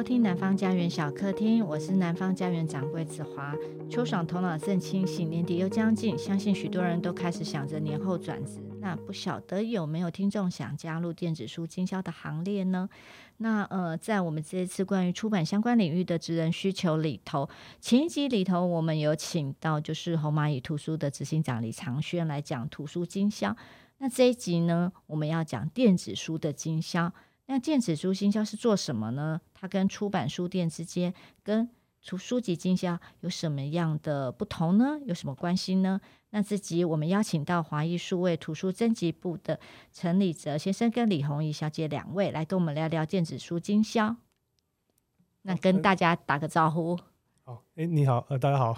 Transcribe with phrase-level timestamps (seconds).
[0.00, 3.54] 收听南方家园小客厅，我是南方家园掌柜子华。
[3.90, 8.62] 秋爽头脑正清醒，年底又将近，相信许多人都开始想着年后转职。
[8.80, 12.88] 那不晓得有没有听众想加入电子书经销的行列呢？
[13.36, 23.54] 那呃，在我们这一次关于出版相关领域的职人需求里头，前一集里头我们有请到就是红蚂蚁图书的执行长李长轩来讲图书经销。
[23.98, 27.12] 那这一集呢，我们要讲电子书的经销。
[27.50, 29.40] 那电子书经销是做什么呢？
[29.52, 31.68] 它跟出版书店之间，跟
[32.00, 35.00] 出书籍经销有什么样的不同呢？
[35.04, 36.00] 有什么关系呢？
[36.30, 39.58] 那这集我们邀请到华艺数位图书征集部的
[39.92, 44.14] 陈李哲先生跟李红怡小姐两位来跟我们聊聊电子书经销。
[45.42, 46.96] 那跟大家打个招呼。
[47.42, 48.76] 好，哎，你好，呃，大家好。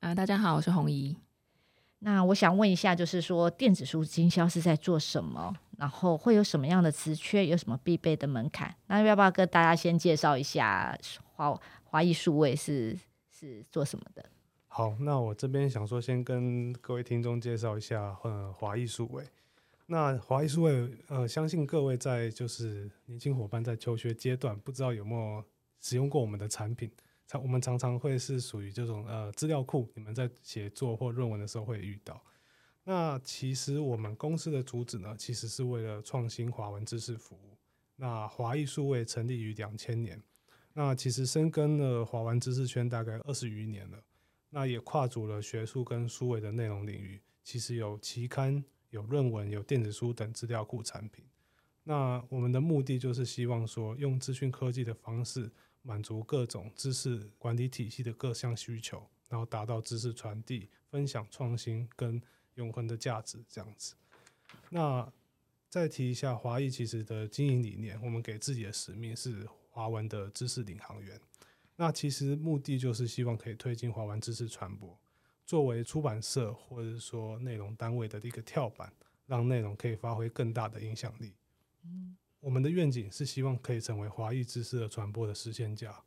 [0.00, 1.16] 啊，大家好，我是红怡。
[2.00, 5.56] 那我想问一下，就是说电子书经销是在做什么？
[5.78, 7.46] 然后会有什么样的职缺？
[7.46, 8.74] 有什么必备的门槛？
[8.86, 10.96] 那要不要跟大家先介绍一下
[11.34, 12.98] 华华艺数位是
[13.30, 14.24] 是做什么的？
[14.68, 19.24] 好，那我这边想说，先跟各位听众介绍一下，呃，华艺数位。
[19.86, 25.44] 那华艺数位，呃，相信各位在就是年轻伙伴在求学阶段，不知道有没有
[25.80, 26.90] 使用过我们的产品？
[27.26, 32.20] 常我们常常会是属于这种呃资料库，你们在写作或论文的时候会遇到。
[32.84, 37.58] 那其实我们公司的主旨呢，其实是为了创新华文知识服务。
[37.96, 40.22] 那华艺数位成立于两千年，
[40.72, 44.02] 那其实深耕了华文知识圈大概二十余年了。
[44.50, 51.24] 那也跨足了学术跟数位的内容领域，其实有期刊、有论文、有电子书等资料库产品。
[51.82, 55.50] 那我们的目的就是希望说，用资讯科技的方式。
[55.86, 62.18] 满足各种知识管理体系的各项需求，然后达到知识传递、分享、创新跟
[62.54, 63.94] 永恒的价值这样子。
[64.70, 65.12] 那
[65.68, 71.20] 再提一下华裔其实的经营理念，我们给自己的使命是华文的知识领航员。
[71.76, 74.98] 那其实目的就是希望可以推进华文知识传播，
[75.44, 78.92] 作为出版社或者说内容单位的一个跳板，
[79.26, 81.34] 让内容可以发挥更大的影响力。
[81.82, 82.16] 嗯。
[82.40, 85.98] 我们的愿景是希望可以成为华裔知识的传播的实现家。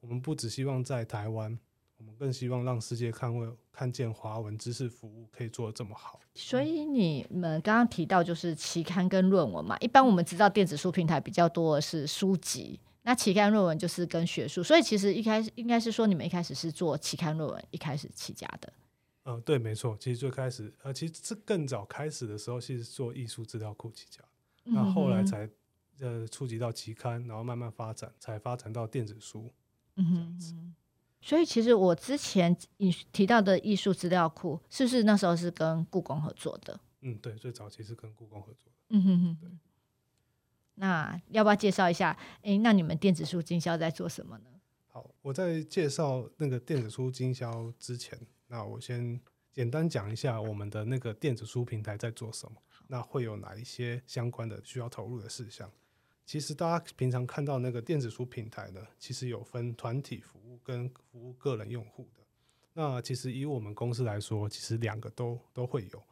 [0.00, 1.58] 我们不只希望在台湾，
[1.98, 6.20] 我们更希望让世界看为看见华文知识服务可以做的这么好。
[6.34, 14.62] 所以你们刚刚提到就是期刊跟论文嘛，一般我们知道电子书平台比较多的是书籍，那期刊论文就是跟学术。
[14.62, 18.72] 所以其实一开始应该是说你们一开始是做期刊论文一开始起家的。
[19.24, 19.96] 嗯、呃，对，没错。
[19.98, 24.22] 其实最开始呃，其实这更早开始的时候，其实做艺术资料库起家，
[24.64, 25.48] 那后来才。
[25.98, 29.50] 呃，触及到期刊，然后慢慢发展，才发展到电子书。
[29.94, 30.74] 嗯哼，
[31.26, 36.78] 所以其实我之前你提到的艺术资料库，是不是那时候是跟故宫合作的？
[37.00, 38.72] 嗯，对，最早期是跟故宫合作的。
[38.90, 39.50] 嗯哼哼，对。
[40.76, 42.16] 那要不要介绍一下？
[42.42, 44.44] 诶，那你们电子书经销在做什么呢？
[44.86, 48.16] 好，我在介绍那个电子书经销之前，
[48.46, 49.20] 那我先
[49.52, 52.62] 简单讲一下我们的那个电子书平台在做什么。
[52.86, 55.68] 那会有哪一些相关的需要投入的事项？
[56.26, 62.22] 其实大家平常看到那个电子书平台呢，其实有分团体服务跟服务个人用户的。
[62.72, 66.02] 那其实以我们公司来说，其实两个都都会有。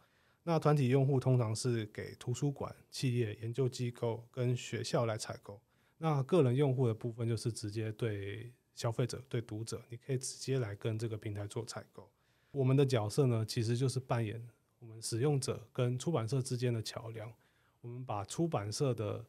[0.45, 5.61] 那团体用户通常是给图书馆、企业、研究机构跟学校来采购。
[5.99, 12.09] 那个人用户的部分就是直接对消费者、对读者，你可以直接来跟这个平台做采购。
[12.53, 14.41] 我们的角色呢，其实就是扮演
[14.79, 17.33] 我们使用者跟出版社之间的桥梁。
[17.81, 19.25] 我们把出版社的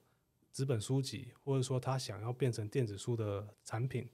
[0.56, 4.08] 纸本书籍，或者说他想要变成电子书的产品，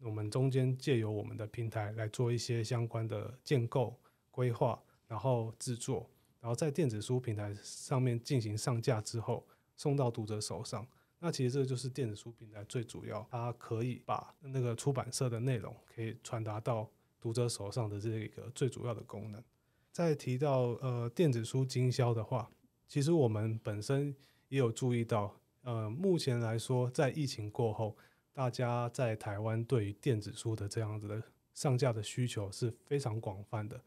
[0.00, 3.94] 我们中间借由我们的平台来做一些相关的建构、
[4.30, 6.08] 规划，然后制作，
[6.40, 10.88] 然后在电子书平台上面进行上架之后，送到读者手上。
[11.18, 19.44] 那其实这就是电子书平台最主要，它可以把那个出版社的内容可以传达到读者手上的这一个最主要的功能。
[19.90, 22.50] 再提到呃电子书经销的话，
[22.88, 24.16] 其实我们本身
[24.48, 25.36] 也有注意到。
[25.62, 27.96] 呃，目前来说，在疫情过后，
[28.32, 31.22] 大家在台湾对于电子书的这样子的
[31.54, 33.80] 上架的需求是非常广泛的。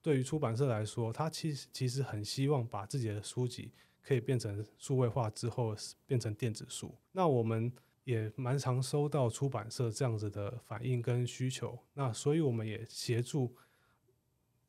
[0.00, 5.76] 对于出版社来说，他其实其实很希望把自己的书籍可以变成数位化之后
[6.06, 6.94] 变成电子书。
[7.12, 7.70] 那我们
[8.04, 11.78] 也蛮常收到出版社这样子的反应跟需求。
[11.92, 13.54] 那所以我们也协助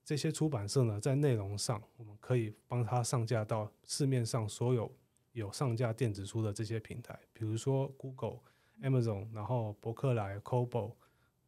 [0.04, 4.92] 这些出版社呢，在内容上，我们可以帮他上架到市面上所有。
[5.32, 8.40] 有上架电子书的这些平台，比如说 Google、
[8.82, 10.96] Amazon，然后博客来、Kobo，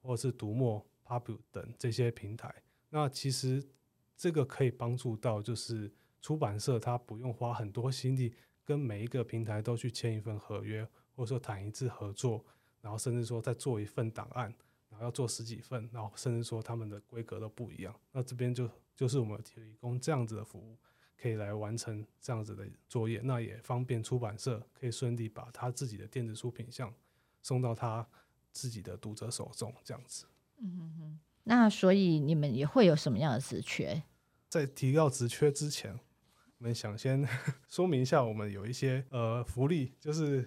[0.02, 2.54] 或是读墨、Pubu 等这些平台。
[2.90, 3.64] 那其实
[4.16, 5.92] 这个可以帮助到，就是
[6.22, 12.46] 出版社他不用花很多心力跟每一个平台都去签一份合约，或者说谈一次合作，
[12.82, 14.54] 然后甚至说再做一份档案，
[14.90, 17.96] 然后要做十几份，然后甚至说他们的规格都不一样。
[18.12, 20.78] 那这边就就是我们提供这样子的服务，
[21.22, 26.92] 可以来完成这样子的作业，那也方便出版社可以顺利把他自己的电子书品相
[27.44, 28.08] 送到他
[28.52, 30.26] 自己的读者手中，这样子。
[30.58, 31.20] 嗯哼哼。
[31.44, 34.04] 那所以你们也会有什么样的职缺？
[34.50, 35.94] 在提到职缺之前，
[36.58, 37.28] 我们想先
[37.68, 40.42] 说明一下，我们有一些呃福利，就是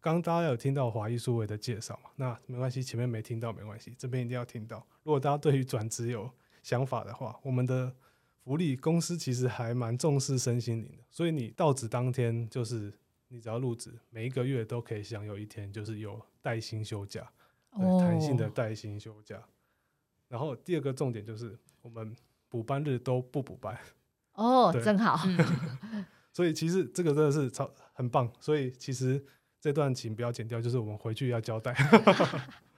[0.00, 2.10] 刚刚大家有听到华艺数位的介绍嘛？
[2.16, 4.86] 那没关系，前面没听到没关系，这边一定要听到。
[5.02, 6.30] 如果大家对于转职有
[6.62, 7.94] 想法的话，我们的
[8.46, 12.96] 福利公司其实还蛮重视身心灵的，所以你到职当天，就是
[13.26, 17.28] 你只要入职，每一个月都可以享有一天，就是有带薪休假，
[17.72, 19.42] 对，弹性的带薪休假。
[20.28, 22.14] 然后第二个重点就是，我们
[22.48, 23.76] 补班日都不补班
[24.34, 25.18] 哦， 真好。
[26.32, 28.32] 所以其实这个真的是超很棒。
[28.38, 29.20] 所以其实
[29.60, 31.74] 这段请不要剪掉，就是我们回去要交代。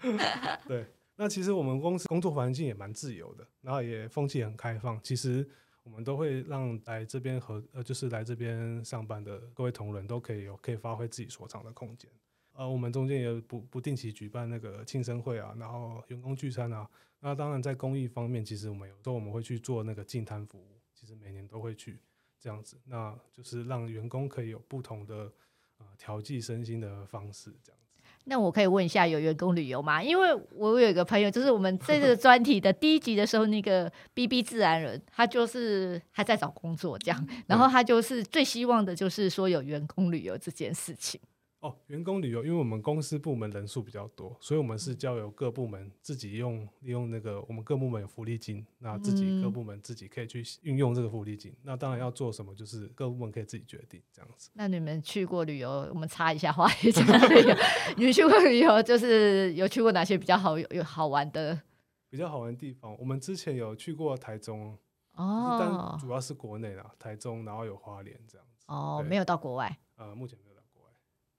[0.66, 0.86] 对，
[1.20, 5.02] 那其实我们公司工作环境也蛮自由的，然后也风气很开放。
[5.02, 5.44] 其实
[5.82, 12.08] 我们都会让来这边和呃，就是来这边上班的各位同仁都可以有可以发挥自己所长的空间。
[12.52, 16.88] 呃，我们中间也不不定期举办那个庆生会啊，然后员工聚餐啊。
[17.18, 21.98] 那当然，在公益方面，其实我们有时候我们会去做那个净摊服务，其实每年都会去
[22.38, 25.32] 这样子，那就是让员工可以有不同的
[25.78, 27.80] 呃调剂身心的方式，这样。
[28.28, 30.02] 那我可以问一下，有员工旅游吗？
[30.02, 41.18] 因为我有一个朋友，就是我们这个 专题的第一集的时候，那个 BB 自然人，他就是还在找工作这样，然后他就是最希望的就是说有员工旅游这件事情。
[41.60, 51.50] 哦，员工旅游，因为我们公司部门人数比较多，所以我们是交由各部门自己用利用那个我们各部门有福利金，那自己各部门自己可以去运用这个福利金。
[51.50, 54.50] 嗯、那当然要做什么，就是各部门可以自己决定这样子。
[54.54, 57.56] 那你们去过旅游，我们插一下话一下旅游。
[57.98, 61.60] 你们去过旅游，就是有去过哪些比较好有有好玩的？
[62.08, 64.78] 比较好玩的地方，我们之前有去过台中
[65.16, 68.64] 哦，但主要是国内啦，台中，然后有花莲这样子。
[68.68, 69.76] 哦，没有到国外。
[69.96, 70.38] 呃，目前。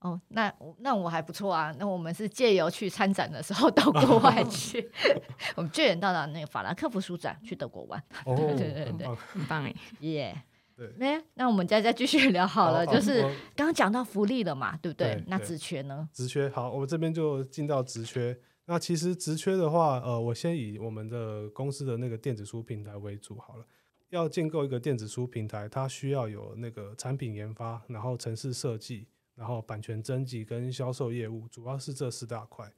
[0.01, 1.73] 哦，那那我还不错啊。
[1.77, 4.89] 那我们是借由去参展的时候 到国外去，
[5.55, 8.01] 我们借远到了那个法兰克福书展去德国玩。
[8.25, 10.43] 哦，对对对，很棒哎，耶。
[10.77, 13.21] 对，那那我们再再继续聊好了，就是
[13.53, 15.21] 刚刚讲到福利了嘛，对不对？
[15.27, 16.07] 那职缺呢？
[16.13, 18.39] 职缺好，我们这边就进到职缺。
[18.65, 23.65] 那其实职缺的话，呃，我先以我们的公司的那个电子书平台为主好了。
[24.11, 29.05] 要建构一个电子书平台，它需要有那个产品研发，然后城市设计。
[29.39, 32.69] 然后版权征集跟销售业务主要是这四大块。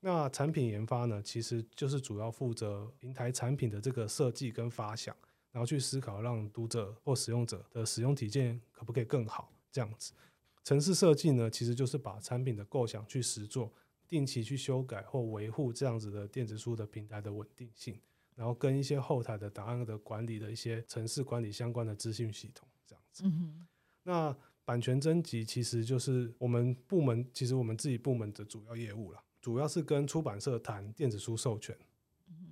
[0.00, 5.16] 那产品研发呢，其实就是主要负责平台产品的这个设计跟发想，
[5.52, 10.12] 然后去思考让读者或使用者的使用体验可不可以更好这样子。
[10.64, 13.72] 城市设计呢，其实就是把产品的构想去实做，
[14.08, 17.96] 定期去修改或维护这样子的电子书的平台的稳定性，
[18.34, 23.22] 然后跟一些后台的档案的管理的一些城市管理相关的资讯系统这样子。
[23.24, 23.64] 嗯、
[24.02, 31.76] 那版权征集其实就是我们部门，其实我们自己部门的主要业务了，主要是跟出版社谈电子书授权，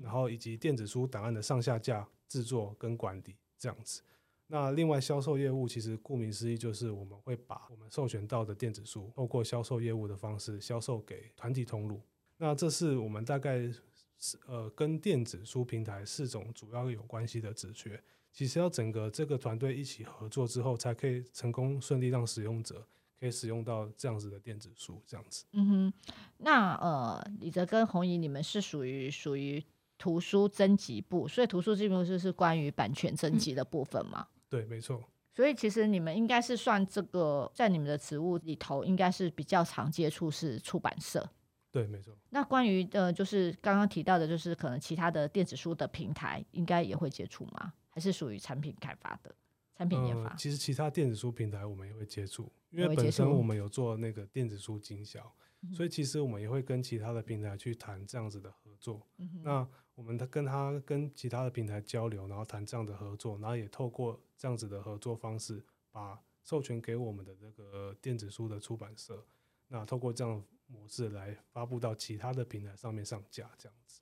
[0.01, 4.03] 然后以及电子书档案的上下架、制作跟管理这样子。
[4.49, 12.01] 那另外销售业务其实顾名思义就是我们会把我们授权到的电子书，透过销售业务的方式销售给团体通路。
[12.37, 13.71] 那这是我们大概
[14.19, 18.03] 是呃跟电子书平台四种主要有关系的职缺。
[18.33, 22.87] 其实要整个这个团队一起合作之后，才可以成功顺利让使用者
[23.19, 25.45] 可以使用到这样子的电子书，这样子。
[25.53, 25.93] 嗯哼，
[26.39, 29.63] 那呃，李泽跟红姨，你们是属于属于
[29.99, 34.27] 图书征集部，所以图书这部分是关于版权征集的部分嘛？
[34.31, 35.03] 嗯、对，没错。
[35.35, 41.29] 所以其实你们应该是算这个，在你们的职务里头，应该是比较常接触是出版社。
[41.71, 42.17] 对，没错。
[42.31, 47.73] 那关于呃，就是刚刚提到的，就是可能其他的电子书的平台，应该也会接触吗？
[47.91, 49.35] 还是属于产品开发的
[49.77, 50.31] 产品研发。
[50.31, 55.33] 呃，其实其他电子书平台我们也会接触，因为本身我们有做那个电子书经销，
[55.73, 59.07] 所以其实我们也会跟其他的平台去谈这样子的合作。
[59.19, 69.23] 嗯、那我们跟他跟其他的平台交流，然后谈这样的合作，然后也透过这样子的合作方式，把授权给我们的这个电子书的出版社，
[69.69, 74.01] 那透过这样的模式来发布到其他的平台上面上架，这样子。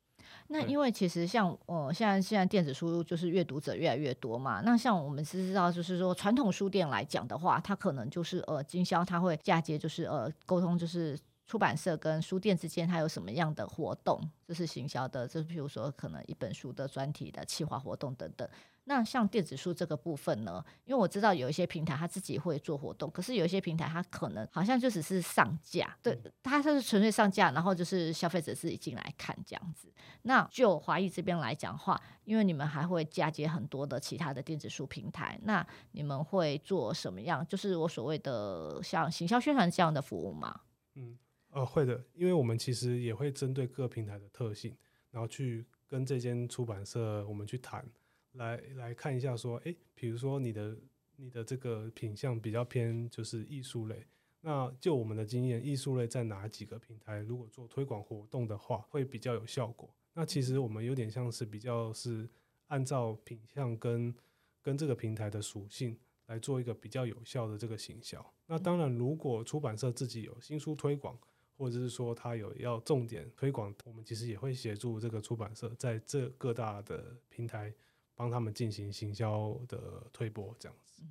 [0.49, 4.62] 那因为其实像呃，现在现在电子书就是阅读者越来越多嘛。
[4.64, 11.18] 那像我们是知道，就是说传统书店来讲的话，它可能就是呃经销，它会嫁接，就是呃沟通，就是
[11.49, 14.21] 出版社跟书店之间，它有什么样的活动？
[14.47, 18.47] 就是行销的，就比如说可能一本书的专题的企划活动等等。
[18.85, 20.62] 那像电子书这个部分呢？
[20.85, 29.90] 因为我知道有一些平台它自己会做活动，可是有一些平台它可能好像就只是上架，对，它是纯粹上架，然后就是消费者自己进来看这样子。
[30.23, 37.47] 那就华义这边来讲话，因为你们还会嫁接很多的其他的电子书平台，那你们会做什么样？
[37.47, 40.61] 就是我所谓的像行销宣传这样的服务吗？
[40.95, 41.17] 嗯，
[41.50, 44.76] 呃，会的，因为我们其实也会针对各平台的特性，
[45.11, 47.85] 然后去跟这间出版社我们去谈。
[48.33, 50.76] 来来看一下，说，诶，比如说你的
[51.17, 54.07] 你的这个品相比较偏就是艺术类，
[54.43, 59.93] 那就我们的经验，艺术类在哪几个平台如果做推广活动的话，会比较有效果。
[60.12, 62.28] 那其实我们有点像是比较是
[62.67, 64.14] 按照品相跟
[64.62, 68.25] 跟这个平台的属性来做一个比较有效的这个行销。
[68.47, 71.19] 那当然，如果出版社自己有新书推广，
[71.59, 77.75] 或者是说他有要重点推广，我们其实也会协助这个出版社在这各大的平台。
[78.19, 79.79] 帮他们进行行销的
[80.12, 81.05] 推播，这样子。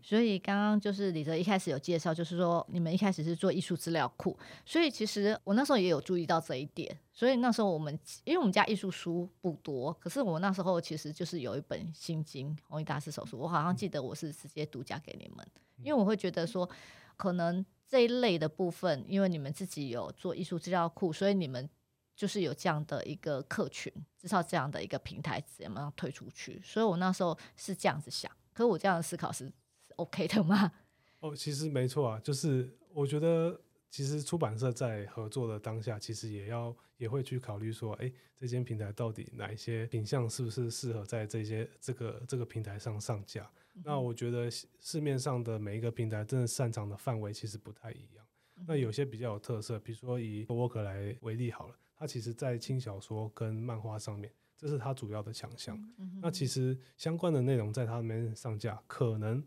[0.00, 6.96] 所以刚刚就是李泽一开始有介绍，就是说你们一开始是做艺术资料库，所以其实我那时候也有注意到这一点。
[7.12, 15.44] 所以那时候我们，因为我们家艺术书不多，可是我那时候其实就是有一本《心经》弘一大师手书，我好像记得我是直接独家给你们，
[15.82, 16.70] 因为我会觉得说，
[17.16, 21.70] 可能这一类的部分，因为你们自己有做艺术资料库，所以你们。
[22.16, 26.62] 就是有这样的一个客群，至少这样的一个平台怎么样推出去？
[26.64, 29.52] 所以我那时候是这样子想，可我这样的思考是是
[29.96, 30.70] OK 的吗？
[31.18, 33.60] 哦，其实没错啊，就是我觉得
[33.94, 43.48] 其实出版社在合作的当下，其实也要也会去考虑说，哎，这间平台到底哪一些品相是不是适合在这些这个这个平台上上架？
[43.76, 48.26] 嗯、那我觉得市面上的每一个平台真的擅长的范围其实不太一样。
[48.56, 51.76] 嗯、那有些比较有特色，比如说以 Work 来为例好了。
[51.96, 55.80] 它其实，在轻小说跟漫画上面，这是它主要的强项。
[55.98, 59.40] 嗯、那其实相关的内容在它那边上架，可能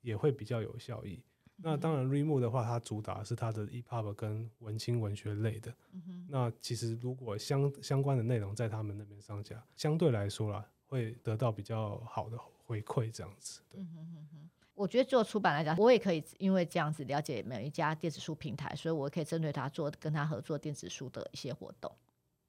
[0.00, 1.22] 也会比较有效益。
[1.56, 5.74] 那当然，Readmoo 的话，它主打是它的 EPUB 跟文青文学类的。
[5.92, 13.62] 嗯、那其实如果相相关的内容在他们那边上架，相对来说啦，会得到比较好的回馈，这样子。
[13.70, 13.80] 对。
[13.80, 21.90] 嗯哼哼哼我觉得做出版来讲，我也可以因为这样子了解每一家电子书平台，所以我可以针对他做跟他合作电子书的一些活动，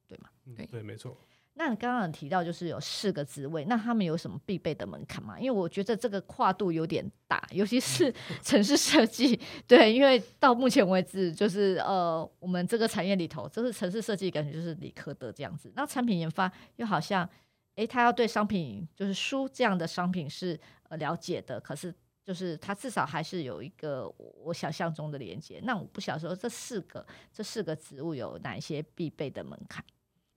[0.06, 0.30] 对吗？
[0.70, 1.16] 对，没错。
[1.58, 5.40] 那你刚刚有提到就是有四个职位，那他们有什么必备的门槛吗？
[5.40, 9.40] 因为我觉得这个跨度有点大，尤其是 城市设计。
[9.68, 15.72] 对，因为到目前为止，就是呃，我们这个产业里头，就是城市设计感觉就是理科的这样子。
[15.76, 17.28] 那产品研发又好像，
[17.76, 20.60] 诶，他要对商品就是书这样的商品是
[20.90, 21.94] 呃了解的，可是。
[22.28, 24.06] 就是他至少还是有一个
[24.44, 25.62] 我想象中的连接。
[25.64, 29.82] 那我不晓得说这四个这四个职务有哪一些必备的门槛？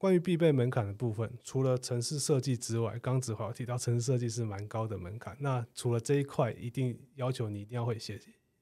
[0.01, 5.37] 关于必备门槛的部分，除了城市设计之外，刚子华提到城市设计是蛮高的门槛。
[5.39, 8.19] 那除了这一块，一定要求你一定要会写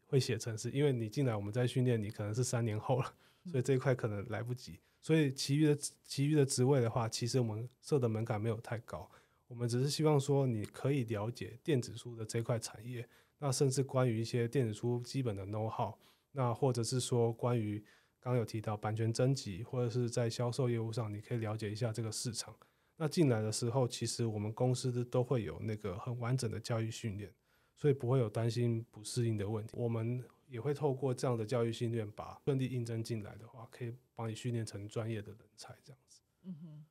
[0.09, 3.15] 会写城市，因为你进来我们在训练你可能是三年后了，
[3.47, 4.81] 所以这一块可能来不及。
[5.01, 9.09] 所以其余的其余的职位的话，其实我们设的门槛没有太高。
[9.47, 15.95] 我们只是希望说，你可以了解电子书的这块产业，那甚至关于一些电子书基本的 know how，
[16.33, 17.85] 那或者是说关于
[18.21, 22.55] 刚刚有提到版权征集，或者是在销售业务上，你可以了解一下这个市场。
[22.97, 27.33] 那进来的时候，其实我们公司都都会有那个很完整的教育训练，
[27.77, 29.73] 所以不会有担心不适应的问题。
[29.77, 36.21] 我们也会透过这样的教育训练，把顺利应征进来的话，可以帮你训练成专业的人才，这样子。
[36.43, 36.85] 嗯哼。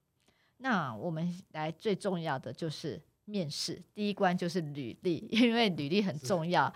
[0.59, 6.73] 那我们来最重要的就是面试，第一关就是履历，因为履历很重要，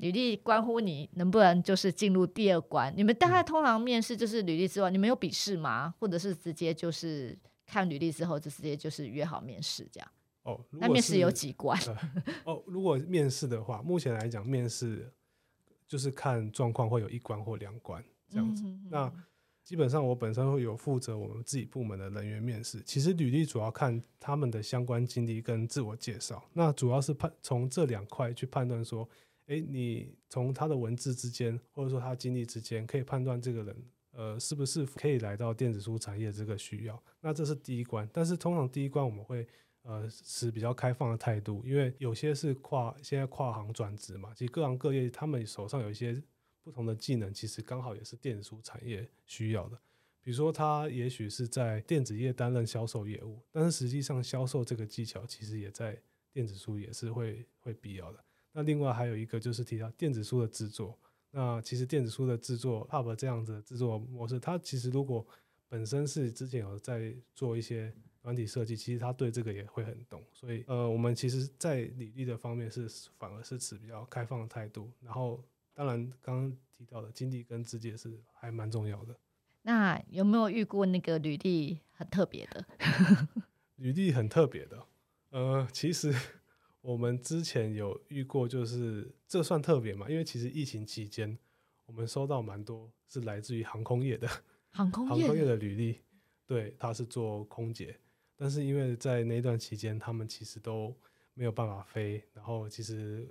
[0.00, 2.92] 履历关乎你能不能就是进入第二关。
[2.96, 5.94] 你们大概通常面试就是履历之外，你们有笔试吗？
[6.00, 10.10] 或者是直接就是看履历之后就直接就是约好面试这样？
[10.42, 11.78] 哦，那面试有几关？
[11.84, 11.96] 呃、
[12.54, 15.12] 哦，如果面试的话，目前来讲面试
[15.86, 18.62] 就是看状况，会有一关或两关这样子。
[18.62, 19.12] 嗯、哼哼那
[19.62, 22.80] 基本上我本身会有负责我们自己部门的人员面试。
[22.80, 29.06] 其实履历主要看他们的相关经历跟自我介绍，那主要是判从这两块去判断说，
[29.50, 33.76] 诶，你从他的文字之间，或者说他经历之间，可以判断这个人，
[34.12, 37.02] 呃，是不是可以来到电子书产业这个需要。
[37.20, 39.46] 那这是第一关，但是通常第一关我们会
[39.82, 46.22] 呃持比较开放的态度，因为有些是跨现在跨行转职嘛，其实各行各业他们手上有一些。
[46.62, 49.80] 不同的技能其实刚好也是电子书产业需要的，
[50.20, 55.98] 比如说他也许是在电子业担任销售业务，但是实际上销售这个技巧其实也在
[56.30, 58.22] 电子书也是会会必要的。
[58.52, 60.98] 那另外还有一个就是提到电子书的制作，
[61.30, 65.24] 那其实电子书的制作，Pub 这样子的制作模式，它其实如果
[65.68, 70.20] 本身是之前有在做一些软体设计，其实他对这个也会很懂。
[70.32, 72.88] 所以，呃，我们其实，在履历的方面是
[73.18, 74.90] 反而是持比较开放的态度。
[75.00, 75.42] 然后，
[75.72, 79.14] 当然刚刚提到的经历跟直接是还蛮重要的。
[79.62, 82.66] 那有没有遇过那个履历很特别的？
[83.76, 84.84] 履历很特别的，
[85.30, 86.12] 呃，其实。
[86.80, 90.08] 我们之前有遇过，就是这算特别嘛？
[90.08, 91.38] 因为其实疫情期间，
[91.86, 94.26] 我们收到蛮多是来自于航空业的
[94.72, 96.00] 航空业的航空业的履历，
[96.46, 97.98] 对，他是做空姐，
[98.36, 100.96] 但是因为在那段期间，他们其实都
[101.34, 103.28] 没有办法飞，然后其实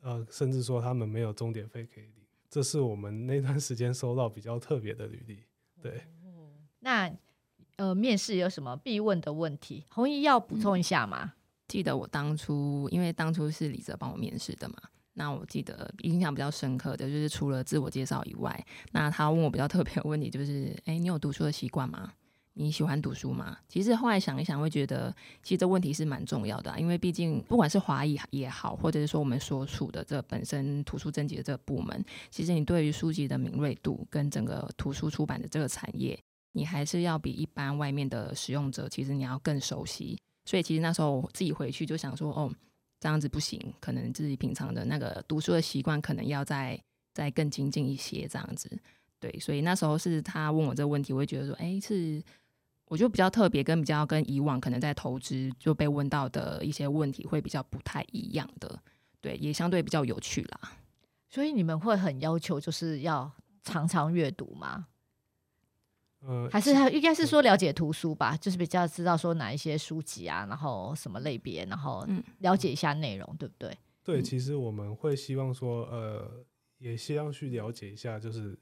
[0.00, 5.44] 呃，甚至说他们没有终点费可以领，这是我们那段时间收到比较特别的履历。
[5.80, 6.02] 对，
[6.80, 7.10] 那
[7.76, 9.86] 呃，面试有什么必问的问题？
[9.90, 11.34] 弘仪要补充一下吗？
[11.34, 11.39] 嗯
[11.70, 14.74] 记得我当初，因为当初是李泽帮我面试的嘛，
[15.12, 22.12] 那我记得印象比较深刻的就是除了自我介绍以外，那他问我比较特别的问题就是，哎，你有读书的习惯吗？
[22.54, 23.56] 你喜欢读书吗？
[23.68, 36.18] 其实后来想一想，会觉得其实这问题是蛮重要的啊，因为毕竟不管是华裔也好，或者是说我们所处的这本身图书征集的这个部门，其实你对于书籍的敏锐度跟整个图书出版的这个产业，
[36.52, 40.18] 你还是要比一般外面的使用者，其实你要更熟悉。
[40.50, 42.52] 所以其实那时候我自己回去就想说，哦，
[42.98, 46.76] 这样子不行，可能自己平常的那个读书的习惯可能要再
[47.14, 48.68] 再更精进一些，这样子。
[49.20, 52.20] 对，所以那时候是他问我这个问题，我会觉得说，哎，是
[52.86, 58.76] 我就比较特别，跟比较跟以往可能在投资就被问到的一些问题会比较不太一样的，
[59.20, 60.72] 对，也相对比较有趣啦。
[61.28, 63.30] 所以你们会很要求就是要
[63.62, 64.88] 常常阅读吗？
[66.20, 72.06] 呃，还是他应该是说了解图书吧，就是比较知道说哪一些书籍啊，然后什么类别，然后
[72.40, 73.76] 了解一下内容，对不对？
[74.04, 76.44] 对，其实我们会希望说，呃，
[76.78, 78.58] 也希望去了解一下，就是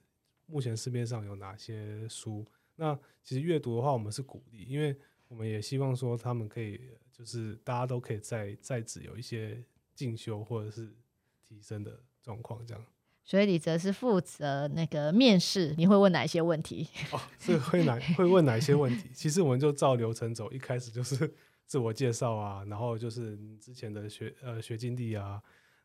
[0.46, 2.46] 目前市面上有哪些书。
[2.76, 4.96] 那其实阅读的话，我们是鼓励，因为
[5.26, 6.80] 我们也希望说他们可以，
[7.12, 9.60] 就是大家都可以在在职有一些
[9.94, 10.94] 进修或者是
[11.42, 12.84] 提升的状况，这样。
[13.28, 16.88] 所以李泽是负责那个面试，你会问哪一些问题？
[17.12, 19.10] 哦，是会哪会问哪些问题？
[19.12, 21.30] 其实我们就照流程走，一开始就是
[21.66, 25.42] 自我介绍啊，然后就是之前的学呃学经历啊，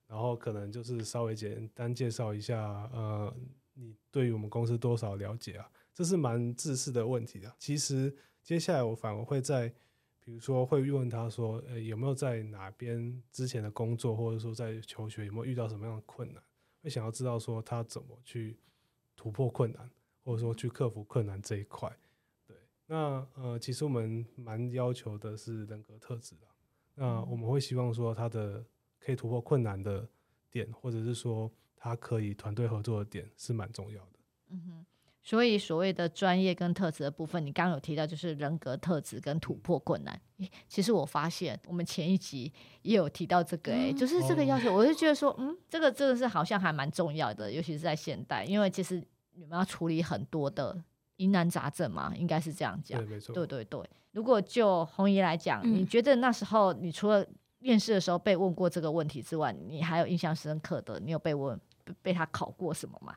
[0.08, 2.58] 然后可能就是稍微简单介绍一下
[2.94, 3.36] 呃
[3.74, 7.54] 你对于我们公司多少了解啊，这是蛮自私的问题啊。
[7.60, 9.68] 其实接下来我反而会在
[10.24, 16.42] 比如说会问他说，呃有没有在哪边之前的工作，或者说在求学有没有遇到什么样的困难？
[16.84, 18.58] 会想要知道说他怎么去
[19.16, 19.90] 突破困难，
[20.24, 21.90] 或者说去克服困难这一块。
[22.46, 26.48] 对，那呃，其实我们蛮要求的是人格特质的。
[26.96, 28.64] 那我们会希望说他的
[29.00, 30.08] 可以突破困难的
[30.52, 34.20] 点，或者是说他可以团队合作的点是蛮重要的。
[34.50, 34.86] 嗯哼。
[35.26, 40.20] 所以所谓的专业跟特质的部分，你刚刚有提到就是人格特质跟突破困难。
[40.68, 49.02] 其实我发现我们前一集也有提到这个、欸，哎、嗯，就是这个要求，我就觉得说，嗯，这个真的是好像还蛮重要的，尤其是在现代，因为其实
[49.36, 50.78] 你们要处理很多的
[51.16, 53.00] 疑难杂症嘛，应该是这样讲。
[53.00, 53.34] 对，没错。
[53.34, 53.80] 对对对。
[54.12, 57.26] 如果就红姨来讲，你觉得那时候你除了
[57.60, 61.58] 面试的时候被问过这个问题之外，你还有印象深刻的，你有被问？
[62.02, 63.16] 被他考过什么吗？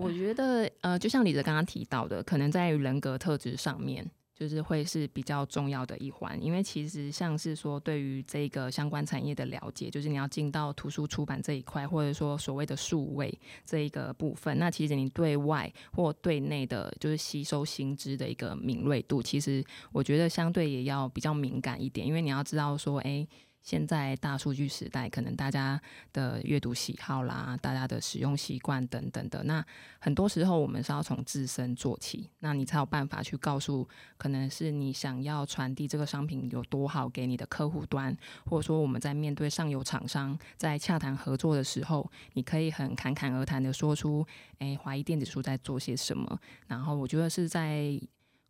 [0.00, 6.40] 我觉得呃，就像李泽刚刚提到的，可能在于人格特质上面，就是会是比较重要的一环。
[6.42, 23.26] 因为其实像是说，对于这个相关产业的了解，就是你要进到图书出版这一块，或者说所谓的数位这一个部分，那其实你对外或对内的，就是吸收新知的一个敏锐度，其实我觉得相对也要比较敏感一点，因为你要知道说，哎。
[23.62, 25.80] 现在大数据时代，可能大家
[26.12, 29.64] 的阅读喜好啦，大家的使用习惯等等的，那
[30.00, 44.26] 很多时候我们是要从自身做起，那你才有办法去告诉，可能是你想要传递这个商品有多好给你的客户端，或者说我们在面对上游厂商在洽谈合作的时候，你可以很侃侃而谈的说出，
[44.58, 48.00] 诶，华谊电子书在做些什么，然后我觉得是在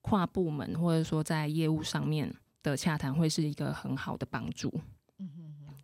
[0.01, 4.73] 跨部门或者说在业务上面的洽谈会是一个很好的帮助。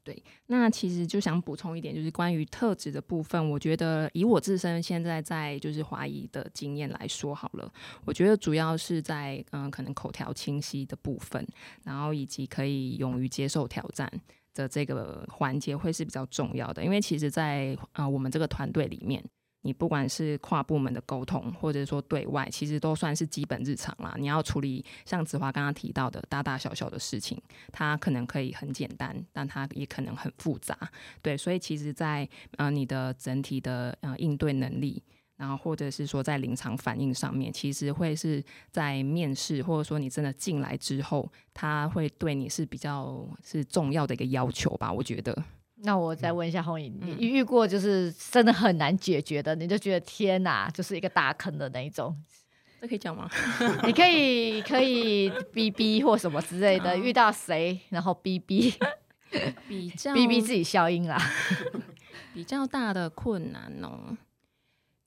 [0.04, 7.70] 对，那其实就想补充一点，就是关于特质的部分，我觉得以我自身现在在就是华谊的经验来说好了，
[8.06, 11.46] 我觉得主要是在嗯、可能口条清晰的部分，
[11.84, 14.10] 然后以及可以勇于接受挑战
[14.54, 19.22] 的这个环节会是比较重要的，因为其实在，啊我们这个团队里面。
[19.68, 24.14] 你不管是跨部门的沟通，或者说对外，其实都算是基本日常啦。
[24.18, 27.38] 你要处理像子华刚刚提到的大大小小的事情，
[27.70, 30.74] 它可能可以很简单，但它也可能很复杂。
[31.20, 32.26] 对，所以其实在，
[32.56, 35.02] 呃你的整体的呃应对能力。
[35.36, 44.90] 然后，或者是说在临场反应上面，其实会是在面试，或者说你真的进来之后，他会对你是比较是重要的一个要求吧？
[44.90, 45.44] 我觉得。
[45.82, 52.16] 那我再问一下红影，你遇过就是真的很难解决的，你就觉得天哪，就是一个大坑的那一种？
[52.80, 53.28] 这可以讲吗？
[53.84, 58.72] 你可以可以逼逼或什么之类的， 遇到谁然后逼逼，
[59.68, 61.20] 比较逼逼自己消音啦，
[62.34, 64.16] 比较大的困难哦。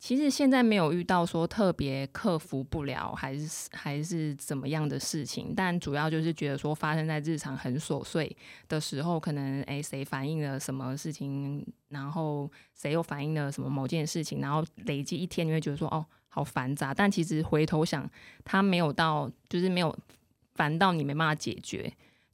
[0.02, 8.36] 其实现在没有遇到说特别克服不了，还是还是怎么样的事情，但主要就是觉得说发生在日常很琐碎
[8.68, 18.10] 的时候，可能诶谁反映了什么事情，然后谁又反映了什么某件事情，然后累积一天你会觉得说哦好繁杂，但其实回头想，
[18.44, 19.96] 他没有到就是没有
[20.56, 21.94] 烦到你没办法解决。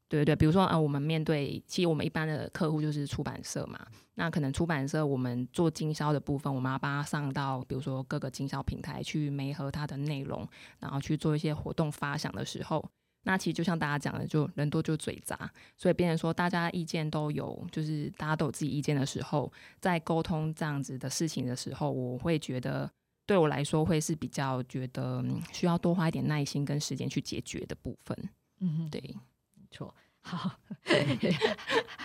[0.09, 10.47] 对对，比如说啊，我们面对其实我们一般的客户就是出版社嘛，那可能出版社我们做经销的部分，我们要帮他上到比如说各个经销平台去媒合它的内容，
[10.79, 12.89] 然后去做一些活动发想的时候，
[13.23, 22.89] 那其实就像大家讲的，就人多就嘴杂，所以变成说大家意见都有，就是大家都有自己意见的时候，在沟通这样子的事情的时候，我会觉得
[23.25, 28.17] 对我来说会是比较觉得需要多花一点耐心跟时间去解决的部分。
[28.61, 29.13] 嗯，对。
[29.71, 30.51] 错，好，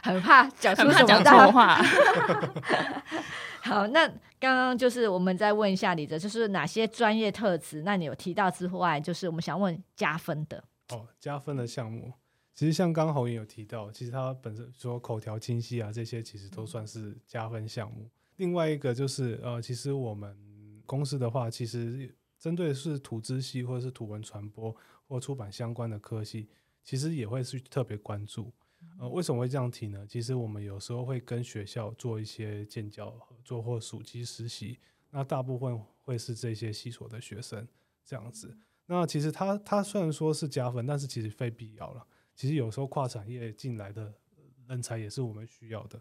[0.03, 1.83] 很怕讲出什么错话。
[3.62, 4.09] 好，那
[4.40, 7.83] 刚刚就是我们再问一下你的，就是哪些专业特质？
[7.83, 10.62] 那你有提到之外，就是我们想问加分的。
[10.88, 12.12] 哦，加分的项目，
[12.55, 18.11] 其实像刚红也有提到，其实他本身说口条清晰啊，这些其实都算是加分项目。
[18.37, 20.37] 另外一个就是呃，其实我们
[20.85, 24.75] 公司的话，其实针对是图资系或者是图文传播
[25.07, 26.48] 或出版相关的科系。
[26.83, 28.53] 其实也会是特别关注，
[28.99, 30.07] 呃，为什么会这样提呢？
[30.09, 34.79] 其实我们有时候会跟学校做一些建教合作或暑期实习，
[35.11, 37.66] 那大部分会是这些系所的学生
[38.05, 38.57] 这样子。
[38.87, 42.07] 那其实他他虽然说是加分，但是其实非必要了。
[42.35, 44.12] 其实有时候跨产业进来的
[44.66, 46.01] 人才也是我们需要的。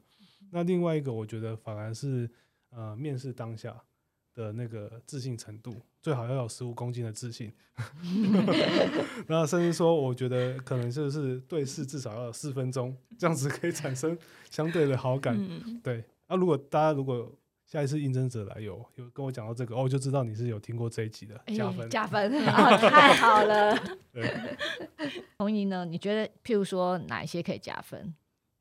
[0.50, 2.30] 那另外一个，我觉得反而是
[2.72, 3.82] 呃，面试当下。
[4.34, 7.52] 的那个自信程度，最好要有十五公斤的自信。
[9.28, 14.18] 那甚至说，我觉得可能就是对视至少要有四分钟，这样子可以产生
[14.50, 15.36] 相对的好感。
[15.82, 17.32] 对，那、啊、如果大家如果
[17.66, 23.78] 下一次应征者来有有跟我讲到这个，哦，我就知道你是有听过这一集的，加分、欸、加分， 哦，太好了。
[24.14, 24.58] 对，
[25.38, 25.86] 红姨呢？
[25.86, 28.14] 你觉得譬如说哪一些可以加分？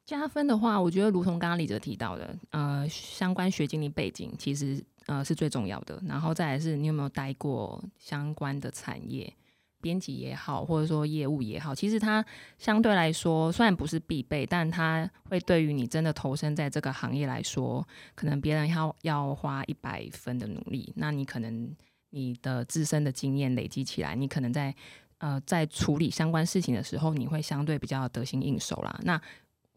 [0.07, 6.03] 加分的话，我觉得如同刚刚李哲提到的，呃，相关学经历背景其实呃是最重要的。
[6.07, 9.33] 然后再来是你有没有待过相关的产业，
[9.81, 12.25] 编辑也好，或者说业务也好，其实它
[12.59, 21.75] 相对来说虽然不是必备，但它会对于你真的投身在这个行业来说，可能别人要要花一百分的努力，那你可能
[22.11, 24.75] 你的自身的经验累积起来，你可能在
[25.19, 29.01] 呃在处理相关事情的时候，你会相对比较得心应手啦。
[29.05, 29.21] 那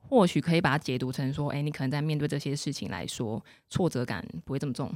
[0.07, 4.93] 或许可以把它解读成说，哎、欸，你可能在面对这些事情来说，挫折感不会这么重，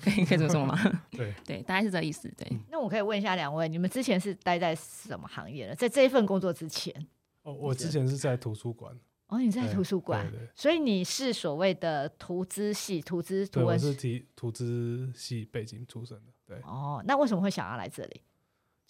[0.00, 0.78] 可以可以这么说吗？
[1.10, 2.28] 对对，大概是这意思。
[2.36, 5.74] 对，那我可以问一下两位，你们之前是待在什么行业呢？
[5.74, 6.94] 在这一份工作之前？
[7.42, 8.94] 哦，我之前是在图书馆。
[9.28, 16.32] 哦，你在图书馆，所以你是所谓的图资系、图资图文，是提图资系背景出身的。
[16.46, 16.58] 对。
[16.64, 18.20] 哦，那为什么会想要来这里？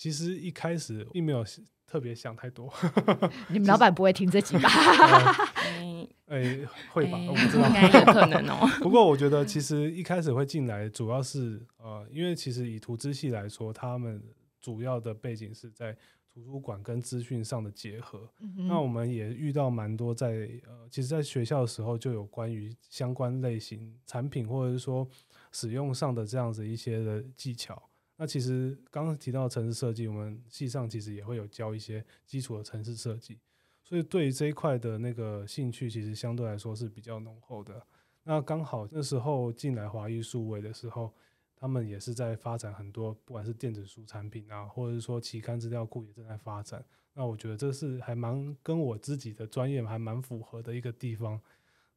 [0.03, 1.45] 其实一开始并没有。
[1.87, 2.73] 特别想太多，
[3.53, 4.71] 你们老板不会听这集吧？
[6.25, 7.19] 哎、欸，会吧？
[7.19, 8.67] 欸、我不知道，应该有可能哦。
[8.81, 14.23] 不过我觉得，其实一开始会进来，主要是呃，因为其实以图资系来说，他们
[14.59, 15.95] 主要的背景是在
[16.33, 18.27] 图书馆跟资讯上的结合。
[18.41, 25.07] 嗯、那我们也遇到蛮多在呃，其实，在学校的时候就有关于相关类型产品或者是说
[25.51, 27.91] 使用上的这样子一些的技巧。
[28.23, 33.41] 那其实刚刚提到城市设计，我们系上其实也会有教一些基础的城市设计，
[33.83, 37.85] 所以对于这一块的那个兴趣，其实相对来说是比较浓厚的。
[38.23, 41.13] 那刚好那时候进来华艺数位的时候，
[41.57, 46.85] 他们也是在发展很多，不管是电子书产品啊，或者是说期刊资料库也正在发展。
[47.15, 51.41] 那我觉得这是还蛮跟我自己的专业还蛮符合的一个地方，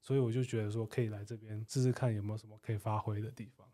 [0.01, 3.67] 所以我就觉得说可以来这边试试看有没有什么可以发挥的地方。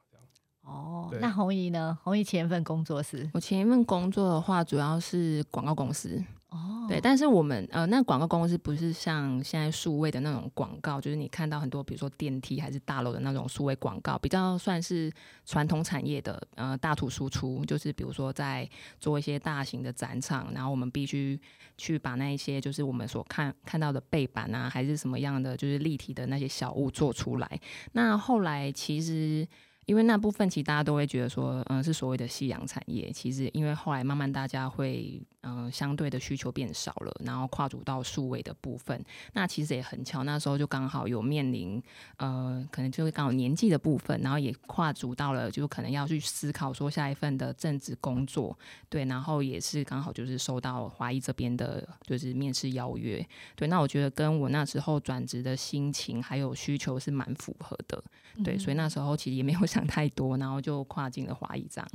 [0.64, 1.98] 哦，那红姨呢？
[2.04, 3.30] 红姨前一份工作是？
[3.34, 6.24] 我前一份工作的话，主要是广告公司。
[6.50, 15.12] 哦，哦，对，但是我们呃，那广告公司不是像现在数位的那种广告，就是你看到很多，比如说电梯还是大楼的那种数位广告，比较算是
[15.46, 18.70] 传统产业的呃大图输出，就是比如说在
[19.00, 21.40] 做一些大型的展场，然后我们必须
[21.78, 27.60] 去把那一些就是我们所看看到的背板啊，还是什么样的，就是立体的那些小物做出来。
[27.94, 29.48] 那后来其实。
[29.92, 33.12] 因为那部分其实大家都会觉得说，嗯，是所谓的夕阳产业。
[33.12, 39.04] 其实因为后来慢慢大家会，嗯，相对的需求变少了，然后跨足到数位的部分。
[39.34, 41.82] 那其实也很巧，那时候就刚好有面临，
[42.18, 48.56] 呃，可能就是刚好年纪的部分，然后也跨足到了，就可能要去思考说下一份的正职工作。
[48.88, 53.28] 对，然后也是刚好就是收到华裔这边的，就是面试邀约。
[53.56, 58.04] 对，那我觉得跟我那时候转职的心情还有需求是蛮符合的。
[58.44, 61.90] 对，所以那时候其实也没有想太多，然后就跨进了华裔这样。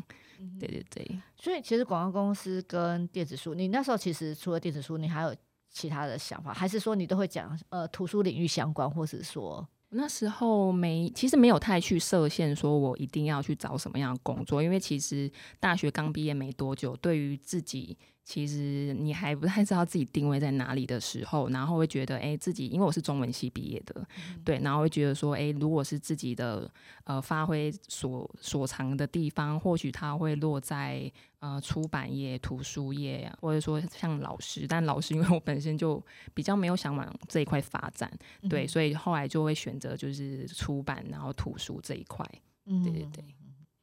[0.58, 1.20] 对对对。
[1.36, 5.34] 所以其实广告公司跟电子书，你那时候其实除了电子书，你还有
[5.70, 17.96] 其他的想法，还是说你都会讲呃图书领域相关，或是说那时候没，其实没有太去设限，说我一定要去找什么样的工作，因为其实大学刚毕业没多久，对于自己。
[18.26, 26.68] 其实你还不太知道自己定位在哪里的时候，然后会觉得，哎，自己因为我是中文系毕业的，嗯、对，然后会觉得说，哎，如果是自己的
[27.04, 31.08] 呃发挥所所长的地方，或许它会落在
[31.38, 34.66] 呃出版业、图书业，或者说像老师。
[34.68, 38.12] 但老师因为我本身就比较没有想往这一块发展，
[38.42, 42.28] 嗯、对，所以后来就会选择就是出版，然后图书这一块。
[42.64, 43.24] 嗯，对对对。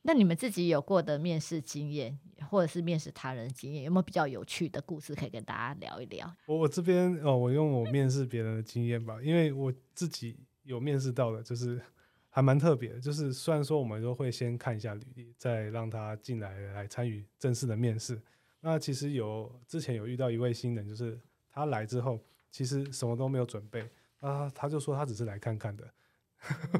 [0.06, 6.30] 那你们自己有过的面试经验，或者是面试他人经验，有没有比较有趣的故事可以跟大家聊一聊？
[6.46, 11.82] 我我这边哦，我用我面试别人的经验吧，因为我自己有面试到的，就是
[12.30, 13.00] 还蛮特别的。
[13.00, 18.22] 就是虽然说我们都会先看一下履历，再让他进来来参与正式的面试。
[18.60, 21.18] 那其实有之前有遇到一位新人，就是
[21.50, 22.20] 他来之后，
[22.52, 23.90] 其实什么都没有准备，
[24.20, 25.90] 啊，他就说他只是来看看的。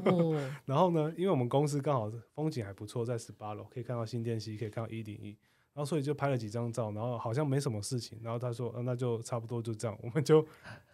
[0.04, 5.36] 哦、 然后呢，因为我们公司刚好风景还不错，在十八楼可以看到新店溪，可以看到一零一，
[5.72, 10.46] 然后所以就拍了几张照，然后好像没什么事情，然后他说，呃、那就差不多就这样， 我们就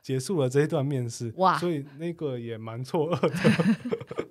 [0.02, 1.32] 结束了这一段面试。
[1.36, 4.26] 哇，所以那个也蛮错愕的。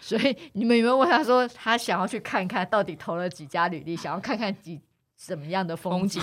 [0.00, 4.80] 所以你们有没有问他说，他想要去看看到底投了几家履历，想要看看几
[5.16, 6.22] 什么样的风景？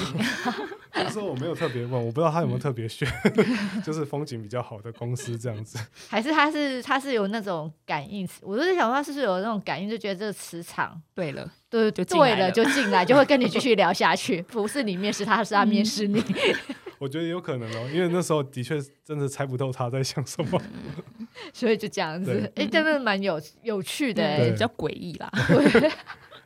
[0.93, 5.79] 就是说我没有特别问，我不知道他有没有特别选，嗯、 就是风景比较好的公司这样子。
[6.07, 14.39] 还是他是他是有那种感应，我都在想他是不是有那种感应，就觉得这个磁场对了，对就对了就进来，就会跟你继续聊下去。
[14.43, 16.23] 不是你面试他，是他面试你。
[16.99, 20.61] 我觉得有可能哦，因为那时候的确真的猜不透他在想什么，
[21.51, 22.49] 所以就这样子。
[22.55, 25.29] 哎，真的蛮有有趣的，比较诡异啦。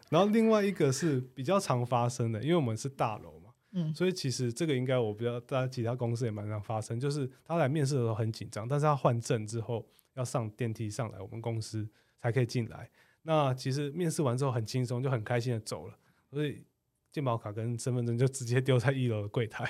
[0.09, 3.51] 然后另外一个是比较常发生的，因为我们是大楼嘛。
[3.73, 11.87] 嗯，所以其实这个应该我不知道，大家其他公司也蛮常发生，就是他来面试的时候很紧张，但是他换证之后要上电梯上来我们公司
[12.19, 12.89] 才可以进来。
[13.23, 15.93] 那其实面试完之后很轻松，就很开心的走了，
[16.31, 16.63] 所以
[17.11, 19.65] 健保卡跟身份证就直接丢在一楼的柜台，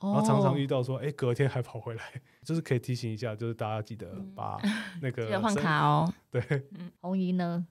[0.00, 2.02] 然后常常遇到说，哎，隔天还跑回来，
[2.42, 4.58] 就是可以提醒一下，就是大家记得把
[5.02, 6.12] 那个 记得换卡哦。
[6.30, 6.42] 对，
[6.78, 7.66] 嗯，红姨呢？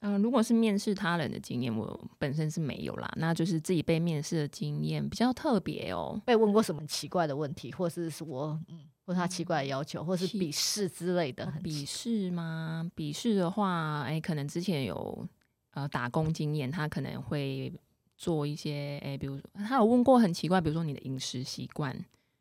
[0.00, 3.10] 嗯、呃，如果是面试他人的经验，我本身是没有啦。
[3.16, 6.20] 那就是自己被面试的经验比较特别哦。
[6.24, 11.52] 被问过什么奇怪的问题，或是说，嗯，或是他奇怪的要求，或是笔试之类的。
[11.62, 12.90] 笔试吗？
[12.94, 15.28] 笔试的话，哎、欸，可能之前有
[15.72, 17.72] 呃打工经验，他可能会
[18.16, 21.94] 做一些，哎、欸，比如说他有问过很奇怪，比如说你的饮食习惯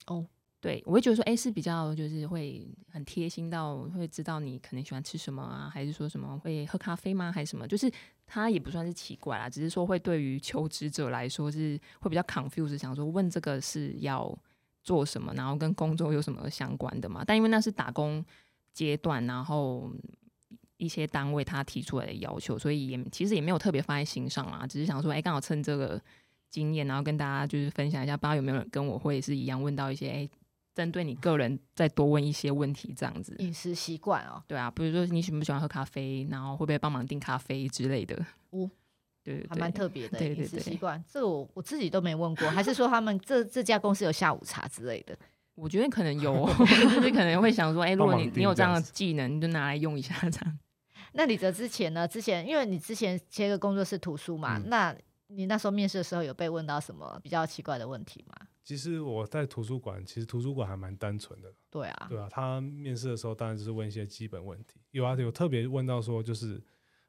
[0.08, 0.26] 哦。
[0.62, 7.65] 对，我会觉得说，哎，是比较就是会很贴心到会知道你可能喜欢吃什么啊，还是说什么会喝咖啡吗，还是什么？
[7.65, 7.89] 就是
[8.28, 14.38] 他也不算是奇怪啦，只是说会对于求职者来说是会比较 confuse，想说问这个是要
[14.84, 17.24] 做什么，然后跟工作有什么相关的嘛？
[17.26, 18.22] 但因为那是打工
[18.74, 19.89] 阶段，然后
[20.76, 26.02] 一些单位他提出来的要求，所以也其实也没有特别放在心上啦，只是想说，哎，刚好趁这个
[26.50, 30.30] 经验，然后跟大家就是分享一下，不知道有没有人跟我会是一样问到一些哎。
[30.80, 38.15] 针对你个人再多问一些问题，这样子饮食习惯哦，对啊，比如说你喜不喜欢喝咖啡，然后会不会帮忙订咖啡之类的，
[38.52, 38.72] 哦，
[39.22, 40.98] 对，还蛮特别的饮食习惯。
[40.98, 45.13] 对对对，这个我我自己都没问过，还是说他们这这家公司有下午茶之类的？
[45.56, 50.60] 我觉得可能有， 就是可能会想说，哎、欸，如果你你有这样的技能，你就拿来用一下这样。
[51.12, 52.08] 那李泽之前呢？
[52.08, 54.96] 之前因为你之前接个工作室图书嘛，嗯、那
[55.28, 58.48] 你那时候面试的时候有被问到什么比较奇怪的问题吗？
[58.70, 61.52] 其实我在图书馆，其实图书馆还蛮单纯的。
[61.72, 62.28] 对啊，对啊。
[62.30, 64.80] 他面试的时候，当然就是问一些基本问题。
[64.92, 66.62] 有啊，有特别问到说，就是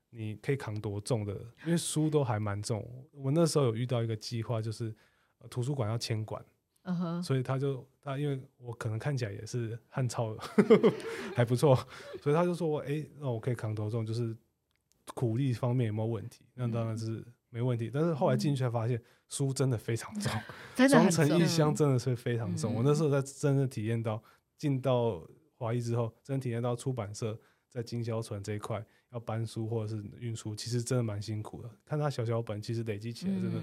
[0.08, 1.34] 你可以扛多重的，
[1.66, 3.06] 因为书都还蛮重。
[3.12, 4.96] 我那时候有遇到一个计划，就是
[5.50, 6.42] 图书馆要迁馆
[6.84, 7.22] ，，uh huh.
[7.22, 10.42] 所以他就他因为我可能看起来也是汉超的，
[11.36, 11.76] 还不错，
[12.22, 14.34] 所以他就说，哎、欸，那我可以扛多重，就是
[15.14, 16.42] 苦力方面有没有问题？
[16.54, 17.90] 那当然是没问题。
[17.92, 20.32] 但是后来进去才发现，书真的非常重，
[20.88, 22.74] 装成一箱真的是非常重。
[22.74, 24.22] 我那时候在真正体验到
[24.56, 25.22] 进到
[25.56, 28.82] 华裔之后，真的体验到出版社在经销存这一块。
[29.12, 31.70] 要搬书或者是运输，其实真的蛮辛苦的。
[31.84, 33.60] 看他小小本，其实累积起来真的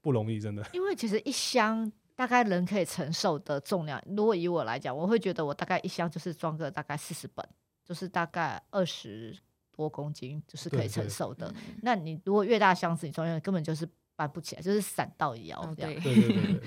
[0.00, 0.66] 不容易，真的。
[0.72, 7.46] 因为其实一箱大概人可以承受的重量，如果以我来讲，我会觉得我大概一箱就是装个大概四十本，
[7.84, 9.36] 就是大概二十
[9.78, 11.54] 多公斤，就是可以承受的。
[11.82, 13.88] 那你如果越大箱子，你装的根本就是。
[14.18, 16.02] 搬不起来，就是散到腰这样。
[16.02, 16.60] 对对对对，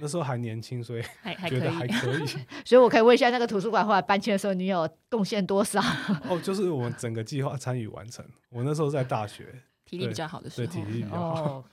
[0.00, 1.02] 那时候还年轻，所以
[1.46, 2.26] 觉得还可以。
[2.64, 5.78] 所以我可以问一下，那个图书馆后来搬迁的时候，你有贡献多少？
[6.26, 8.24] 哦，就是我们整个计划参与完成。
[8.48, 11.64] 我那时候在大学， 体力比较好的时候，对体力比较好。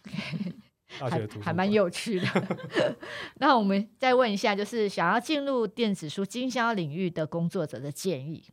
[1.00, 2.28] 大学图书还蛮有趣的。
[3.36, 8.44] 那我们再问一下，就是想要进入电子书经销领域的工作者的建议。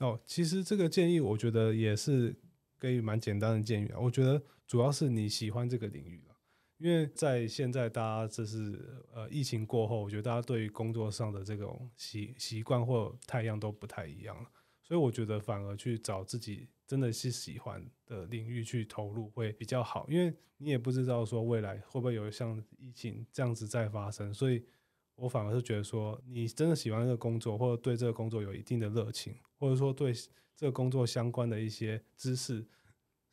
[0.00, 2.34] 哦，其实这个建议，我觉得也是
[2.78, 3.98] 给予蛮简单的建议啊。
[3.98, 4.42] 我觉得。
[4.66, 6.34] 主要是你喜欢这个领域了，
[6.78, 14.48] 因为在现在大家这是呃疫情过后，我觉得大家对于工作上的这种习习惯或态样都不太一样了，
[14.82, 24.64] 所以我觉得反而去找自己真的是喜欢的领域去投入会比较好，因为你也不知道说未来会不会有像疫情这样子再发生，所以
[25.14, 30.12] 我反而是觉得说你真的喜欢这个工作，或者对这个工作有一定的热情，或者说对
[30.54, 32.66] 这个工作相关的一些知识。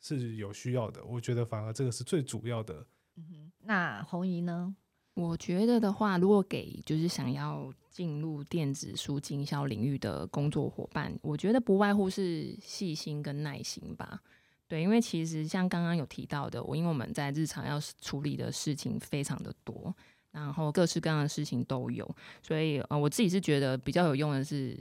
[0.04, 2.84] 是有需要的，我觉得反而这个是最主要的。
[3.14, 4.74] 嗯哼，那红姨呢？
[5.14, 14.20] 我觉得的话，如果给就是想要进入电子书经销领域的工作伙伴，我觉得不外乎是细心跟耐心吧。
[14.66, 19.94] 对，因为其实像刚刚有提到的，我因为我们在日常要处理的事情非常的多，
[20.32, 24.76] 然后各式各样的事情都有，所以呃，我自己是觉得比较有用的是。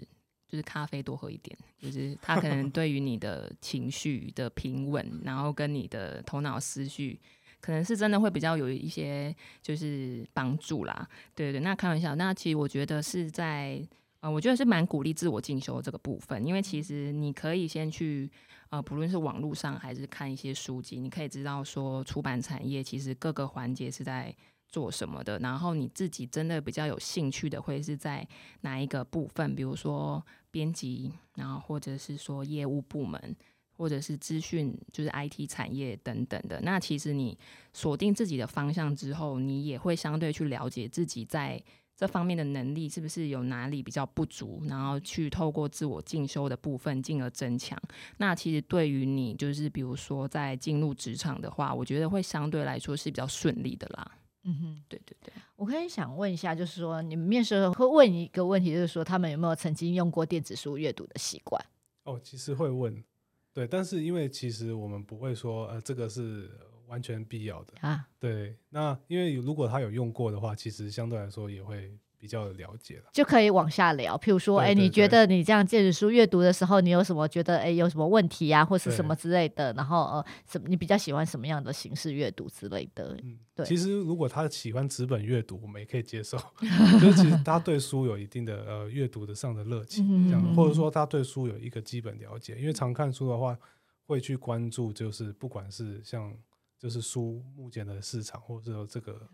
[0.52, 7.18] 就是咖啡多喝一点，就是它可能对于你的情绪的平稳，然后跟你的头脑思绪，
[7.62, 11.08] 可能是真的会比较有一些就是帮助啦。
[11.34, 13.82] 对对，那开玩笑，那其实我觉得是在
[14.20, 18.30] 呃，我觉得是蛮鼓励自我进修这个部分，因为其实你可以先去
[18.72, 24.36] 呃，不论是网络上还是看一些书籍，你可以知道说出版产业其实各个环节是在。
[24.72, 25.38] 做什么的？
[25.40, 28.26] 然后你自己真的比较有兴趣的，会是在
[28.62, 29.54] 哪一个部分？
[29.54, 33.36] 比如说编辑，然后或者是说业务部门，
[33.76, 36.62] 或者是资讯，就是 IT 产业等等的。
[36.62, 37.38] 那其实你
[37.74, 41.62] 锁定自己的方向之后，你也会相对去了解自己在
[41.98, 47.80] 这方面的能力是不是有哪里比较不足，然后去透过自我进修的部分进而增强。
[48.18, 54.12] 那其实对于你，就是比如说在进入职场的话，我觉得会相对来说是比较顺利的啦。
[54.44, 61.64] 嗯哼，对对对，我可以想问一下，就是说你们面试会问一个问题，就是说他们有没有曾经用过电子书阅读的习惯？
[62.04, 63.04] 哦，其实会问，
[63.54, 66.50] 对，但是因为其实我们不会说，呃，这个是
[66.88, 68.08] 完全必要的啊。
[68.20, 71.98] 对，那因为如果他有用过的话，其实相对来说也会。
[72.22, 74.16] 比较了解了，就可以往下聊。
[74.16, 79.74] 譬如说，哎、欸，你觉得你这样借着书阅读的时候，你有什么觉得哎、欸、有什么问题啊，或是什么之类的？
[79.74, 83.18] 然后呃，什么你比较喜欢什么样的形式阅读之类的？
[83.24, 83.66] 嗯，对。
[83.66, 86.38] 其实如果他喜欢纸本阅读，我们也可以接受。
[87.02, 92.56] 就是其实他对书有一定的呃阅读的上的热情，这样，或者说他对书有一个基本了解。
[92.60, 93.58] 因为常看书的话，
[94.06, 96.32] 会去关注，就是不管是像
[96.78, 99.28] 就是书目前的市场，或者说这个。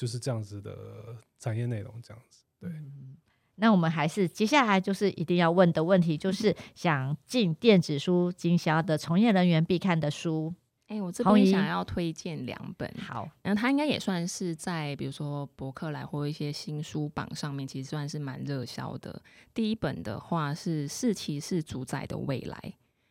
[0.00, 3.18] 就是这样子的产业内容，这样子对、嗯。
[3.56, 10.54] 那我们还是接下来就是一定要问的问题，就是想进电子书经销的从业人员必看的书。
[10.86, 12.90] 哎、欸，我这边想要推荐两本。
[12.98, 19.22] 好，然后它应该也算是在比如说博客来或一些新书榜上面，其实算是蛮热销的。
[19.52, 22.56] 第一本的话是《是骑士主宰的未来》。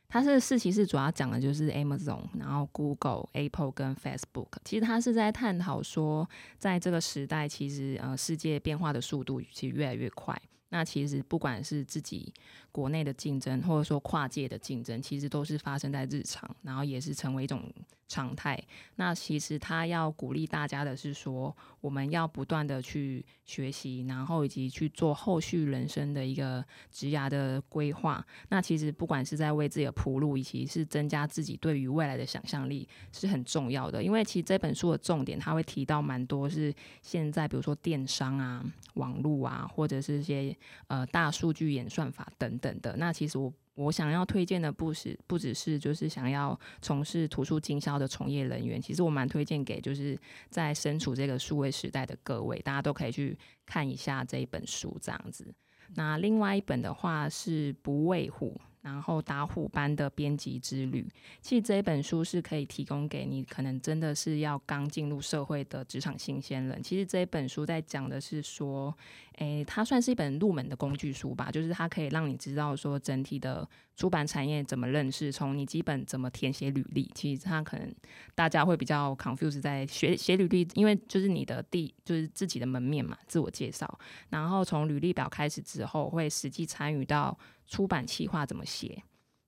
[0.09, 4.47] 它是四骑士，主要讲的就是 Amazon，然后 Google、Apple 跟 Facebook。
[4.65, 10.35] 其实它是在探讨说，在这个时代，其实呃世界变化的速度其实越来越快。
[10.69, 12.33] 那其实不管是自己
[12.71, 17.71] 国内的竞争，或者说跨界的竞争，其实都是发生在日常，然后也是成为一种
[18.09, 18.61] 常态。
[18.95, 28.25] 那其实他要鼓励大家的是说，我们要不断的去学习，然后以及去做后续人生的一个职涯的规划。
[28.49, 34.03] 那其实不管是在为自己的铺路，以及是增加自己对于未来的想象力，是很重要的。
[34.03, 40.57] 因为其实这本书的重点，他会提到蛮多是现在，比如说电商啊、网络啊，或者是一些
[40.87, 42.97] 呃大数据演算法等等的。
[42.97, 43.53] 那其实我。
[43.79, 50.19] 我想要推荐的不是不只是就是想要从事图书经销的从业人员，其实我蛮推荐给就是
[50.49, 55.53] 在身处这个数位时代的各位，大家都可以去看一下这一本书这样子。
[55.95, 58.59] 那另外一本的话是不畏虎。
[58.81, 61.05] 然后打虎班的编辑之旅，
[61.41, 66.81] 其实这一本书是可以提供给你，可能真的是要刚进入社会的职场新鲜人。
[66.81, 68.95] 其实这一本书在讲的是说，
[69.33, 73.67] 诶，它算是一本入门的工具书吧，就是它可以让你知道说整体的
[73.97, 77.11] 出版产业怎么认识，从你基本怎么填写履历。
[77.13, 77.93] 其实它可能
[78.33, 83.99] 大家会比较 confuse 在学写履历，因为就是你的第就是自己的门面嘛，自我介绍，
[84.29, 87.37] 然后从履历表开始之后，会实际参与到。
[87.69, 89.01] 出版企划怎么写，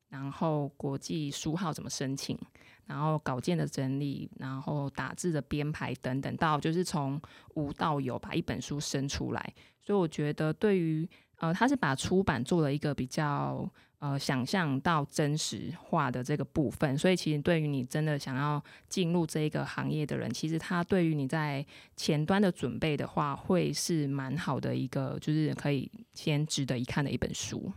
[0.07, 2.37] 然后国际书号怎么申请，
[2.85, 7.19] 然后稿件的整理，然后打字的编排等等，到就是从
[7.55, 9.53] 无到有把一本书生出来。
[9.81, 13.67] 所以我觉得，对于呃，他是把出版做了一个比较
[13.97, 16.95] 呃想象到真实化的这个部分。
[16.95, 21.65] 所以其实对于你真的想要进入这一个行业的人，其实他对于你在
[21.95, 27.71] 前端的准备的话，会是蛮好的一个，就是可以先值得一看的一本书。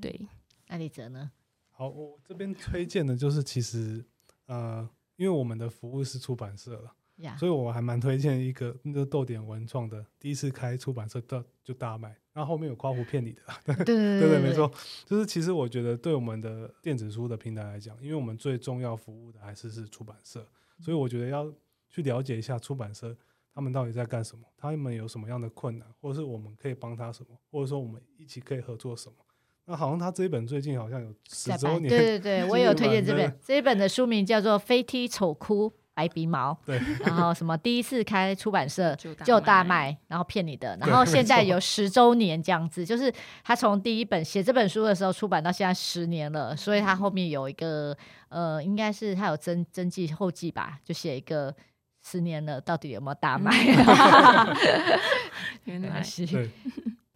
[0.00, 0.28] 对，
[0.68, 1.30] 那李泽呢？
[1.70, 4.04] 好，我这边推荐的就是，其实
[4.46, 7.38] 呃，因为我们的服务是出版社了，Yeah.
[7.38, 14.70] 所以我还蛮推荐一个那个逗点文创的，第一次开出版社到就大卖，然后后面有夸胡骗你的， 对 对对，对对，没错，
[15.06, 20.44] 就是其实我觉得对我们的电子书的平台来讲，因为我们最重要服务的还是是出版社，
[20.80, 21.52] 所以我觉得要
[21.88, 23.16] 去了解一下出版社
[23.54, 29.16] 他们到底在干什么，他们有什么样的困难，或者是我们可以帮他什么，或者说我们一起可以合作什么。
[29.70, 33.38] 那好像他这一本最近好像有十周年，对对对， 我也有推荐这本。
[33.44, 36.80] 这一本的书名叫做《飞踢丑哭白鼻毛》，对。
[37.04, 40.74] 然后什么第一次开出版社就大卖，然后骗你的。
[40.80, 43.12] 然后现在有十周年这样子，就是
[43.44, 47.94] 他从第一本写这本书的时候出版到现在十年了，所以他后面有一个
[48.30, 51.54] 呃，应该是他有增增记后记吧，就写一个
[52.02, 53.52] 十年了到底有没有大卖？
[55.64, 56.48] 原来是。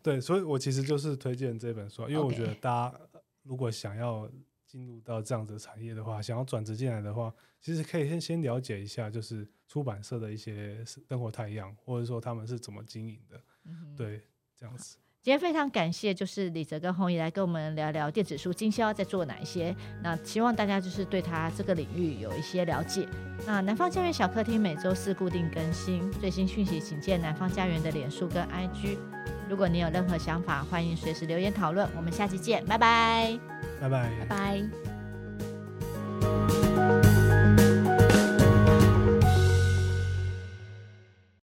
[0.03, 3.01] 对，所以我其实就是推荐这本书，因为我觉得大家
[3.43, 4.29] 如果想要
[4.67, 14.23] 进入到这样子的产业的话，想要转职进来的话，其实可以先先了解一下，就是出版社的一些生活太阳，或者说他们是怎么经营的，嗯、对，
[14.59, 14.97] 这样子。
[15.23, 19.73] 今天非常感谢，就是李泽跟红姨来跟我们聊聊电子书经销在做哪一些。
[20.03, 23.07] 那希望大家就是对他这个领域有一些了解。
[23.47, 28.99] 那南方家园小客厅每周四固定更新最新讯息，请见南方家园的脸书跟 IG。
[29.53, 31.87] 如果你有任何想法欢迎随时留言讨论。
[31.95, 33.39] 我们下期见拜拜。
[33.79, 34.11] 拜拜。
[34.27, 34.63] 拜
[36.25, 36.62] 拜。